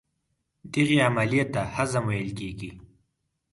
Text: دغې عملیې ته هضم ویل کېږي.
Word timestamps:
دغې 0.73 0.97
عملیې 1.07 1.43
ته 1.53 1.61
هضم 1.75 2.03
ویل 2.07 2.31
کېږي. 2.39 2.71